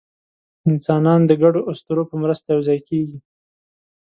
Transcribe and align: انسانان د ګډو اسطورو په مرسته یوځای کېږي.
انسانان 0.69 1.21
د 1.25 1.31
ګډو 1.43 1.61
اسطورو 1.71 2.03
په 2.09 2.15
مرسته 2.23 2.47
یوځای 2.51 2.79
کېږي. 2.87 3.17